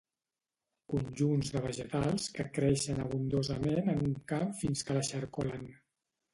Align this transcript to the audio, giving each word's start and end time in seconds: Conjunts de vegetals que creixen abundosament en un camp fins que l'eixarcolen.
Conjunts 0.93 1.51
de 1.55 1.61
vegetals 1.65 2.25
que 2.39 2.47
creixen 2.57 3.03
abundosament 3.05 3.95
en 3.95 4.03
un 4.09 4.19
camp 4.35 4.59
fins 4.65 4.85
que 4.89 5.01
l'eixarcolen. 5.01 5.73